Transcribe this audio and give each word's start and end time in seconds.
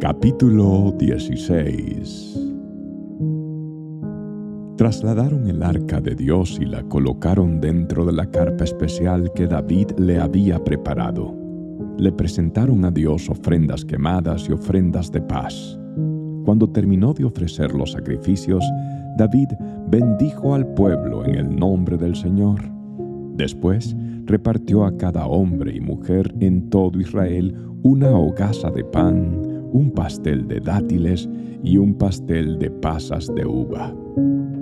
Capítulo 0.00 0.94
16 0.98 2.40
Trasladaron 4.78 5.46
el 5.46 5.62
arca 5.62 6.00
de 6.00 6.14
Dios 6.14 6.58
y 6.58 6.64
la 6.64 6.82
colocaron 6.84 7.60
dentro 7.60 8.06
de 8.06 8.14
la 8.14 8.24
carpa 8.24 8.64
especial 8.64 9.30
que 9.34 9.46
David 9.46 9.90
le 9.98 10.18
había 10.18 10.64
preparado. 10.64 11.36
Le 11.98 12.10
presentaron 12.12 12.82
a 12.86 12.90
Dios 12.90 13.28
ofrendas 13.28 13.84
quemadas 13.84 14.48
y 14.48 14.52
ofrendas 14.52 15.12
de 15.12 15.20
paz. 15.20 15.78
Cuando 16.46 16.70
terminó 16.70 17.12
de 17.12 17.26
ofrecer 17.26 17.74
los 17.74 17.92
sacrificios, 17.92 18.64
David 19.18 19.48
bendijo 19.90 20.54
al 20.54 20.66
pueblo 20.72 21.26
en 21.26 21.34
el 21.34 21.54
nombre 21.54 21.98
del 21.98 22.16
Señor. 22.16 22.62
Después 23.34 23.94
repartió 24.24 24.86
a 24.86 24.96
cada 24.96 25.26
hombre 25.26 25.76
y 25.76 25.80
mujer 25.80 26.34
en 26.40 26.70
todo 26.70 26.98
Israel 26.98 27.54
una 27.82 28.10
hogaza 28.10 28.70
de 28.70 28.84
pan, 28.84 29.49
un 29.72 29.90
pastel 29.90 30.46
de 30.48 30.60
dátiles 30.60 31.28
y 31.62 31.76
un 31.76 31.94
pastel 31.94 32.58
de 32.58 32.70
pasas 32.70 33.32
de 33.34 33.46
uva. 33.46 33.94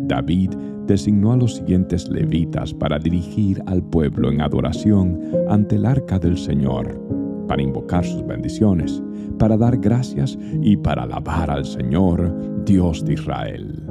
David 0.06 0.50
designó 0.86 1.32
a 1.32 1.36
los 1.36 1.56
siguientes 1.56 2.08
levitas 2.08 2.72
para 2.72 2.98
dirigir 2.98 3.62
al 3.66 3.82
pueblo 3.82 4.30
en 4.30 4.40
adoración 4.40 5.20
ante 5.48 5.76
el 5.76 5.86
arca 5.86 6.18
del 6.18 6.38
Señor, 6.38 6.98
para 7.46 7.62
invocar 7.62 8.04
sus 8.04 8.26
bendiciones, 8.26 9.02
para 9.38 9.56
dar 9.56 9.76
gracias 9.76 10.38
y 10.62 10.76
para 10.76 11.02
alabar 11.02 11.50
al 11.50 11.64
Señor, 11.64 12.34
Dios 12.64 13.04
de 13.04 13.14
Israel. 13.14 13.82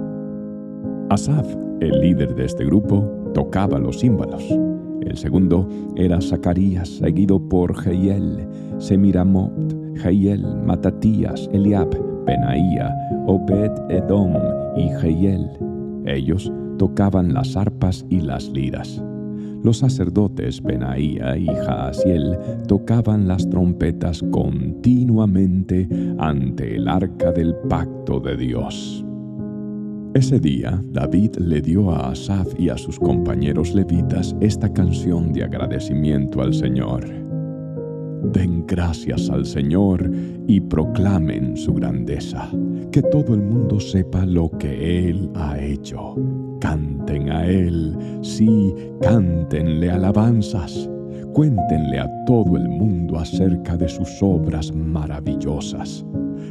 Asaf, 1.10 1.48
el 1.80 2.02
líder 2.02 2.36
de 2.36 2.46
este 2.46 2.66
grupo, 2.66 3.02
tocaba 3.34 3.80
los 3.80 4.00
címbalos. 4.00 4.44
El 5.02 5.16
segundo 5.16 5.70
era 5.96 6.20
Zacarías, 6.20 6.90
seguido 6.90 7.40
por 7.40 7.76
Jehiel, 7.76 8.48
Semiramot, 8.80 9.77
Jehiel, 9.98 10.46
Matatías, 10.66 11.50
Eliab, 11.54 11.90
Benaía, 12.26 12.94
Obed 13.26 13.72
Edom 13.90 14.34
y 14.76 14.90
Jehiel. 15.00 15.50
Ellos 16.06 16.52
tocaban 16.78 17.34
las 17.34 17.56
arpas 17.58 18.06
y 18.10 18.22
las 18.22 18.50
liras. 18.50 19.04
Los 19.64 19.80
sacerdotes 19.80 20.62
Benaía 20.62 21.38
y 21.38 21.48
Jaasiel 21.48 22.38
tocaban 22.68 23.28
las 23.28 23.50
trompetas 23.50 24.24
continuamente 24.32 25.90
ante 26.20 26.76
el 26.76 26.88
arca 26.88 27.32
del 27.32 27.56
pacto 27.68 28.20
de 28.20 28.38
Dios. 28.38 29.04
Ese 30.14 30.40
día, 30.40 30.82
David 30.94 31.36
le 31.38 31.62
dio 31.62 31.92
a 31.92 32.12
Asaf 32.12 32.48
y 32.58 32.70
a 32.70 32.78
sus 32.78 32.98
compañeros 32.98 33.76
levitas 33.76 34.36
esta 34.40 34.72
canción 34.72 35.34
de 35.34 35.44
agradecimiento 35.44 36.42
al 36.42 36.54
Señor. 36.54 37.27
Den 38.24 38.66
gracias 38.66 39.30
al 39.30 39.46
Señor 39.46 40.10
y 40.48 40.60
proclamen 40.60 41.56
su 41.56 41.74
grandeza. 41.74 42.50
Que 42.92 43.02
todo 43.02 43.36
el 43.36 43.42
mundo 43.42 43.80
sepa 43.80 44.26
lo 44.26 44.50
que 44.58 45.10
Él 45.10 45.30
ha 45.36 45.60
hecho. 45.60 46.16
Canten 46.60 47.32
a 47.32 47.46
Él, 47.46 47.96
sí, 48.22 48.74
cántenle 49.02 49.92
alabanzas. 49.92 50.90
Cuéntenle 51.34 52.00
a 52.00 52.26
todo 52.26 52.58
el 52.58 52.68
mundo 52.68 53.20
acerca 53.20 53.78
de 53.78 53.88
sus 53.88 54.10
obras 54.22 54.74
maravillosas. 54.74 56.04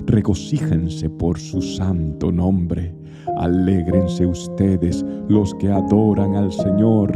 Regocíjense 0.06 1.10
por 1.10 1.38
su 1.38 1.60
santo 1.60 2.30
nombre. 2.30 2.94
Alégrense 3.38 4.24
ustedes 4.24 5.04
los 5.28 5.52
que 5.56 5.68
adoran 5.68 6.36
al 6.36 6.52
Señor. 6.52 7.12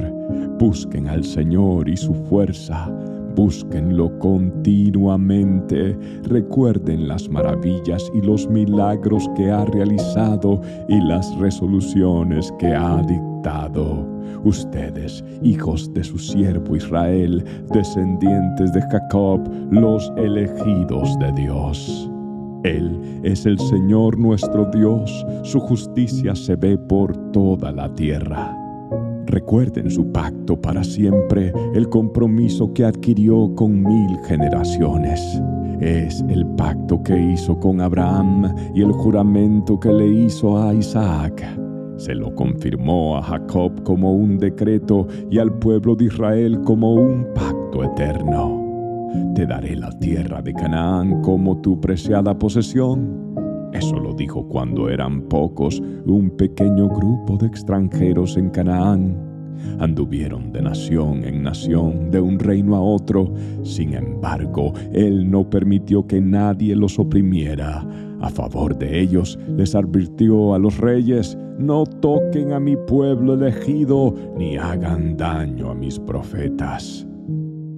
Busquen 0.58 1.08
al 1.08 1.22
Señor 1.22 1.88
y 1.88 1.96
su 1.96 2.12
fuerza 2.12 2.90
Búsquenlo 3.34 4.18
continuamente, 4.18 5.96
recuerden 6.24 7.08
las 7.08 7.28
maravillas 7.28 8.10
y 8.14 8.20
los 8.20 8.48
milagros 8.48 9.28
que 9.36 9.50
ha 9.50 9.64
realizado 9.64 10.60
y 10.88 11.00
las 11.00 11.32
resoluciones 11.38 12.52
que 12.58 12.74
ha 12.74 13.02
dictado. 13.02 14.06
Ustedes, 14.44 15.24
hijos 15.42 15.92
de 15.92 16.02
su 16.02 16.18
siervo 16.18 16.76
Israel, 16.76 17.44
descendientes 17.72 18.72
de 18.72 18.82
Jacob, 18.82 19.40
los 19.70 20.12
elegidos 20.16 21.18
de 21.18 21.32
Dios. 21.32 22.10
Él 22.64 23.20
es 23.22 23.46
el 23.46 23.58
Señor 23.58 24.18
nuestro 24.18 24.66
Dios, 24.66 25.24
su 25.44 25.60
justicia 25.60 26.34
se 26.34 26.56
ve 26.56 26.76
por 26.76 27.16
toda 27.32 27.72
la 27.72 27.94
tierra. 27.94 28.59
Recuerden 29.30 29.88
su 29.92 30.10
pacto 30.10 30.60
para 30.60 30.82
siempre, 30.82 31.52
el 31.72 31.88
compromiso 31.88 32.72
que 32.74 32.84
adquirió 32.84 33.54
con 33.54 33.80
mil 33.80 34.18
generaciones. 34.24 35.20
Es 35.80 36.24
el 36.28 36.44
pacto 36.56 37.00
que 37.04 37.16
hizo 37.16 37.56
con 37.60 37.80
Abraham 37.80 38.52
y 38.74 38.82
el 38.82 38.90
juramento 38.90 39.78
que 39.78 39.92
le 39.92 40.24
hizo 40.24 40.60
a 40.60 40.74
Isaac. 40.74 41.46
Se 41.96 42.12
lo 42.12 42.34
confirmó 42.34 43.18
a 43.18 43.22
Jacob 43.22 43.84
como 43.84 44.12
un 44.14 44.36
decreto 44.36 45.06
y 45.30 45.38
al 45.38 45.56
pueblo 45.60 45.94
de 45.94 46.06
Israel 46.06 46.60
como 46.62 46.94
un 46.94 47.24
pacto 47.32 47.84
eterno. 47.84 48.58
Te 49.36 49.46
daré 49.46 49.76
la 49.76 49.90
tierra 50.00 50.42
de 50.42 50.52
Canaán 50.54 51.22
como 51.22 51.60
tu 51.60 51.80
preciada 51.80 52.36
posesión 52.36 53.29
eso 53.72 54.00
lo 54.00 54.12
dijo 54.12 54.46
cuando 54.48 54.88
eran 54.88 55.22
pocos, 55.22 55.80
un 56.06 56.30
pequeño 56.30 56.88
grupo 56.88 57.36
de 57.36 57.46
extranjeros 57.46 58.36
en 58.36 58.50
Canaán. 58.50 59.30
Anduvieron 59.78 60.52
de 60.52 60.62
nación 60.62 61.22
en 61.24 61.42
nación, 61.42 62.10
de 62.10 62.20
un 62.20 62.38
reino 62.38 62.74
a 62.74 62.80
otro. 62.80 63.32
Sin 63.62 63.94
embargo, 63.94 64.72
Él 64.92 65.30
no 65.30 65.48
permitió 65.48 66.06
que 66.06 66.20
nadie 66.20 66.74
los 66.74 66.98
oprimiera. 66.98 67.86
A 68.20 68.28
favor 68.28 68.76
de 68.76 69.00
ellos, 69.00 69.38
les 69.56 69.74
advirtió 69.74 70.54
a 70.54 70.58
los 70.58 70.78
reyes, 70.78 71.38
no 71.58 71.84
toquen 71.84 72.52
a 72.52 72.60
mi 72.60 72.76
pueblo 72.76 73.34
elegido, 73.34 74.14
ni 74.36 74.56
hagan 74.56 75.16
daño 75.16 75.70
a 75.70 75.74
mis 75.74 75.98
profetas. 75.98 77.06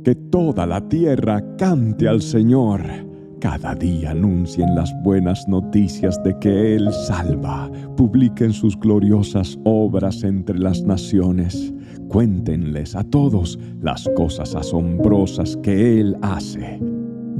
Que 0.02 0.14
toda 0.14 0.66
la 0.66 0.88
tierra 0.88 1.44
cante 1.56 2.08
al 2.08 2.22
Señor 2.22 3.11
cada 3.42 3.74
día 3.74 4.12
anuncien 4.12 4.72
las 4.76 4.94
buenas 5.02 5.48
noticias 5.48 6.22
de 6.22 6.38
que 6.38 6.76
Él 6.76 6.92
salva, 6.92 7.68
publiquen 7.96 8.52
sus 8.52 8.78
gloriosas 8.78 9.58
obras 9.64 10.22
entre 10.22 10.56
las 10.60 10.84
naciones, 10.84 11.74
cuéntenles 12.06 12.94
a 12.94 13.02
todos 13.02 13.58
las 13.80 14.08
cosas 14.14 14.54
asombrosas 14.54 15.56
que 15.56 15.98
Él 15.98 16.16
hace. 16.22 16.78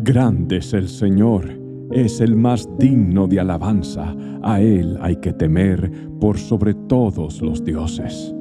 Grande 0.03 0.57
es 0.57 0.73
el 0.73 0.89
Señor, 0.89 1.49
es 1.93 2.21
el 2.21 2.35
más 2.35 2.69
digno 2.81 3.29
de 3.29 3.39
alabanza, 3.39 4.13
a 4.43 4.61
Él 4.61 4.99
hay 5.03 5.15
que 5.15 5.33
temer 5.33 5.89
por 6.21 6.37
sobre 6.37 6.75
todos 6.89 7.41
los 7.41 7.63
dioses. 7.63 8.35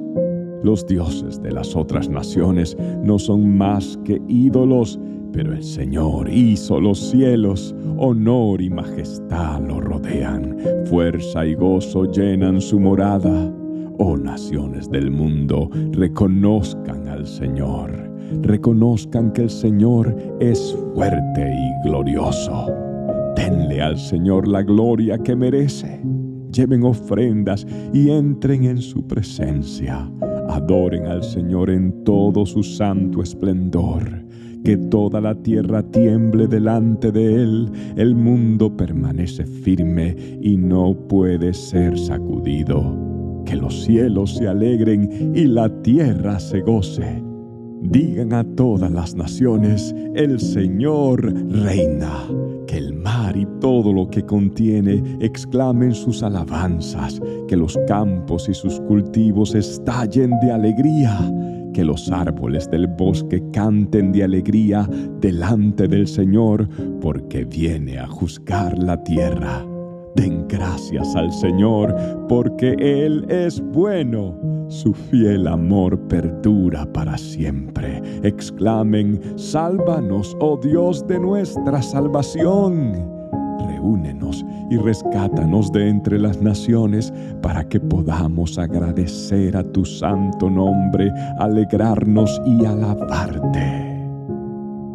Los 0.64 0.84
dioses 0.88 1.40
de 1.44 1.52
las 1.52 1.76
otras 1.76 2.10
naciones 2.10 2.76
no 3.04 3.20
son 3.20 3.56
más 3.56 4.00
que 4.04 4.20
ídolos, 4.28 5.00
pero 5.34 5.54
el 5.54 5.64
Señor 5.64 6.30
hizo 6.30 6.80
los 6.80 7.00
cielos, 7.00 7.76
honor 7.98 8.62
y 8.62 8.70
majestad 8.70 9.62
lo 9.62 9.80
rodean, 9.80 10.58
fuerza 10.86 11.46
y 11.46 11.56
gozo 11.56 12.06
llenan 12.12 12.62
su 12.62 12.80
morada. 12.80 13.54
Oh 13.98 14.18
naciones 14.18 14.90
del 14.90 15.12
mundo, 15.12 15.70
reconozcan 15.92 17.08
al 17.08 17.28
Señor, 17.28 17.92
reconozcan 18.42 19.32
que 19.32 19.44
el 19.44 19.50
Señor 19.50 20.16
es 20.40 20.76
fuerte 20.96 21.54
y 21.54 21.88
glorioso. 21.88 22.68
Denle 23.36 23.82
al 23.82 23.98
Señor 23.98 24.48
la 24.48 24.62
gloria 24.64 25.18
que 25.18 25.36
merece. 25.36 26.02
Lleven 26.52 26.84
ofrendas 26.84 27.66
y 27.94 28.10
entren 28.10 28.66
en 28.66 28.82
su 28.82 29.08
presencia. 29.08 30.10
Adoren 30.52 31.06
al 31.06 31.24
Señor 31.24 31.70
en 31.70 32.04
todo 32.04 32.46
su 32.46 32.64
santo 32.64 33.22
esplendor 33.22 34.22
que 34.64 34.78
toda 34.78 35.22
la 35.22 35.36
tierra 35.36 35.82
tiemble 35.84 36.48
delante 36.48 37.12
de 37.12 37.36
Él, 37.36 37.72
el 37.96 38.16
mundo 38.16 38.76
permanece 38.76 39.46
firme 39.46 40.16
y 40.42 40.58
no 40.58 40.96
puede 41.08 41.54
ser 41.54 41.98
sacudido. 41.98 43.44
Que 43.46 43.56
los 43.56 43.84
cielos 43.84 44.36
se 44.36 44.48
alegren 44.48 45.34
y 45.36 45.46
la 45.46 45.70
tierra 45.82 46.40
se 46.40 46.62
goce. 46.62 47.24
Digan 47.82 48.34
a 48.34 48.44
todas 48.44 48.92
las 48.92 49.16
naciones, 49.16 49.96
el 50.14 50.40
Señor 50.40 51.34
reina. 51.50 52.28
Y 53.36 53.46
todo 53.60 53.94
lo 53.94 54.10
que 54.10 54.24
contiene 54.24 55.02
exclamen 55.20 55.94
sus 55.94 56.24
alabanzas, 56.24 57.20
que 57.48 57.56
los 57.56 57.78
campos 57.88 58.50
y 58.50 58.54
sus 58.54 58.80
cultivos 58.82 59.56
estallen 59.56 60.32
de 60.42 60.52
alegría 60.52 61.18
que 61.74 61.86
los 61.86 62.12
árboles 62.12 62.70
del 62.70 62.88
bosque 62.88 63.42
canten 63.54 64.12
de 64.12 64.24
alegría 64.24 64.90
delante 65.22 65.88
del 65.88 66.08
Señor, 66.08 66.68
porque 67.00 67.46
viene 67.46 67.98
a 67.98 68.08
juzgar 68.08 68.78
la 68.78 69.02
tierra. 69.04 69.71
Den 70.16 70.48
gracias 70.48 71.16
al 71.16 71.32
Señor, 71.32 71.96
porque 72.28 72.76
Él 72.80 73.26
es 73.30 73.62
bueno. 73.62 74.36
Su 74.68 74.94
fiel 74.94 75.48
amor 75.48 76.00
perdura 76.08 76.86
para 76.94 77.18
siempre. 77.18 78.02
Exclamen, 78.24 79.20
sálvanos, 79.36 80.36
oh 80.40 80.58
Dios 80.58 81.06
de 81.08 81.20
nuestra 81.20 81.82
salvación. 81.82 83.10
reúnenos 83.68 84.46
y 84.70 84.78
rescátanos 84.78 85.72
de 85.72 85.90
entre 85.90 86.20
las 86.20 86.42
naciones 86.42 87.14
para 87.42 87.68
que 87.68 87.80
podamos 87.80 88.58
agradecer 88.58 89.58
a 89.58 89.64
tu 89.64 89.86
santo 89.86 90.50
nombre, 90.50 91.12
alegrarnos 91.38 92.42
y 92.46 92.66
alabarte. 92.66 93.91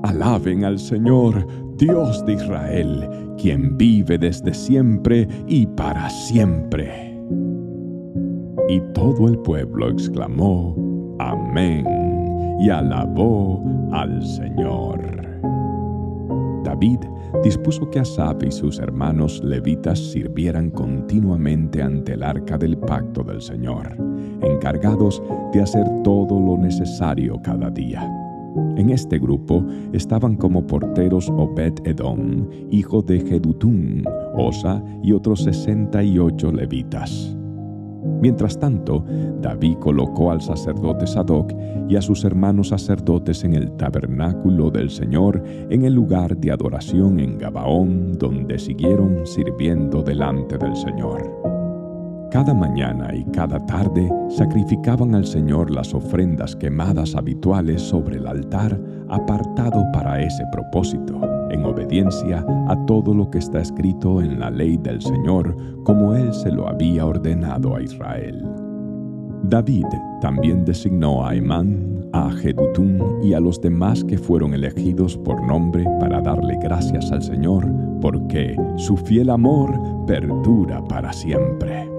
Alaben 0.06 0.64
al 0.64 0.78
Señor, 0.78 1.44
Dios 1.78 2.24
de 2.26 2.34
Israel, 2.34 3.08
quien 3.36 3.76
vive 3.76 4.16
desde 4.16 4.54
siempre 4.54 5.26
y 5.48 5.66
para 5.66 6.08
siempre. 6.08 7.20
Y 8.68 8.80
todo 8.94 9.26
el 9.26 9.36
pueblo 9.38 9.88
exclamó, 9.88 10.76
Amén, 11.18 11.84
y 12.60 12.70
alabó 12.70 13.64
al 13.90 14.24
Señor. 14.24 15.00
David 16.62 17.00
dispuso 17.42 17.90
que 17.90 17.98
Asaf 17.98 18.44
y 18.44 18.52
sus 18.52 18.78
hermanos 18.78 19.42
levitas 19.42 19.98
sirvieran 19.98 20.70
continuamente 20.70 21.82
ante 21.82 22.12
el 22.12 22.22
arca 22.22 22.56
del 22.56 22.78
pacto 22.78 23.24
del 23.24 23.42
Señor, 23.42 23.96
encargados 24.40 25.20
de 25.52 25.62
hacer 25.62 25.84
todo 26.04 26.38
lo 26.38 26.56
necesario 26.56 27.42
cada 27.42 27.70
día. 27.70 28.08
En 28.76 28.90
este 28.90 29.18
grupo 29.18 29.64
estaban 29.92 30.36
como 30.36 30.66
porteros 30.66 31.28
Obed 31.30 31.74
Edom, 31.84 32.48
hijo 32.70 33.02
de 33.02 33.20
Jedutún, 33.20 34.04
Osa 34.34 34.82
y 35.02 35.12
otros 35.12 35.44
sesenta 35.44 36.02
y 36.02 36.18
ocho 36.18 36.52
levitas. 36.52 37.36
Mientras 38.20 38.58
tanto, 38.58 39.04
David 39.42 39.76
colocó 39.78 40.30
al 40.30 40.40
sacerdote 40.40 41.06
Sadoc 41.06 41.52
y 41.88 41.96
a 41.96 42.02
sus 42.02 42.24
hermanos 42.24 42.68
sacerdotes 42.68 43.44
en 43.44 43.54
el 43.54 43.72
tabernáculo 43.76 44.70
del 44.70 44.90
Señor, 44.90 45.42
en 45.70 45.84
el 45.84 45.94
lugar 45.94 46.36
de 46.36 46.50
adoración 46.50 47.20
en 47.20 47.38
Gabaón, 47.38 48.16
donde 48.18 48.58
siguieron 48.58 49.26
sirviendo 49.26 50.02
delante 50.02 50.56
del 50.56 50.74
Señor. 50.76 51.45
Cada 52.36 52.52
mañana 52.52 53.14
y 53.14 53.24
cada 53.32 53.64
tarde 53.64 54.12
sacrificaban 54.28 55.14
al 55.14 55.24
Señor 55.24 55.70
las 55.70 55.94
ofrendas 55.94 56.54
quemadas 56.54 57.14
habituales 57.14 57.80
sobre 57.80 58.18
el 58.18 58.26
altar 58.26 58.78
apartado 59.08 59.82
para 59.94 60.20
ese 60.20 60.44
propósito, 60.52 61.18
en 61.50 61.64
obediencia 61.64 62.44
a 62.68 62.76
todo 62.84 63.14
lo 63.14 63.30
que 63.30 63.38
está 63.38 63.62
escrito 63.62 64.20
en 64.20 64.38
la 64.38 64.50
ley 64.50 64.76
del 64.76 65.00
Señor, 65.00 65.56
como 65.84 66.14
Él 66.14 66.30
se 66.34 66.52
lo 66.52 66.68
había 66.68 67.06
ordenado 67.06 67.74
a 67.74 67.80
Israel. 67.80 68.44
David 69.44 69.86
también 70.20 70.62
designó 70.66 71.26
a 71.26 71.34
Emán, 71.34 72.06
a 72.12 72.30
Jedutún 72.32 73.02
y 73.22 73.32
a 73.32 73.40
los 73.40 73.62
demás 73.62 74.04
que 74.04 74.18
fueron 74.18 74.52
elegidos 74.52 75.16
por 75.16 75.42
nombre 75.42 75.86
para 76.00 76.20
darle 76.20 76.58
gracias 76.60 77.10
al 77.12 77.22
Señor, 77.22 77.66
porque 78.02 78.54
su 78.76 78.94
fiel 78.94 79.30
amor 79.30 79.72
perdura 80.06 80.84
para 80.84 81.14
siempre 81.14 81.95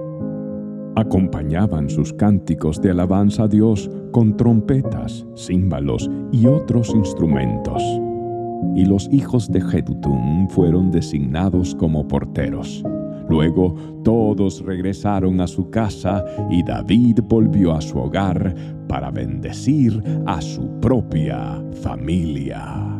acompañaban 0.96 1.88
sus 1.88 2.12
cánticos 2.12 2.80
de 2.80 2.90
alabanza 2.90 3.44
a 3.44 3.48
Dios 3.48 3.90
con 4.12 4.36
trompetas, 4.36 5.26
címbalos 5.36 6.10
y 6.32 6.46
otros 6.46 6.94
instrumentos. 6.94 7.82
Y 8.74 8.84
los 8.84 9.08
hijos 9.12 9.50
de 9.50 9.60
Jedutún 9.60 10.48
fueron 10.50 10.90
designados 10.90 11.74
como 11.74 12.06
porteros. 12.06 12.82
Luego 13.28 13.74
todos 14.04 14.64
regresaron 14.64 15.40
a 15.40 15.46
su 15.46 15.70
casa 15.70 16.24
y 16.50 16.62
David 16.62 17.20
volvió 17.28 17.74
a 17.74 17.80
su 17.80 17.98
hogar 17.98 18.54
para 18.88 19.10
bendecir 19.10 20.02
a 20.26 20.40
su 20.40 20.68
propia 20.80 21.62
familia. 21.82 22.97